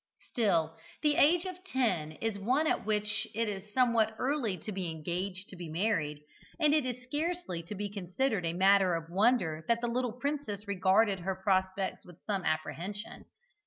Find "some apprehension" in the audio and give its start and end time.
12.25-13.25